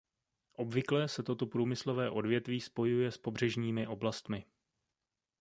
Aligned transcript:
Obvykle 0.53 1.07
se 1.07 1.23
toto 1.23 1.45
průmyslové 1.45 2.09
odvětví 2.09 2.61
spojuje 2.61 3.11
s 3.11 3.17
pobřežními 3.17 3.87
oblastmi. 3.87 4.45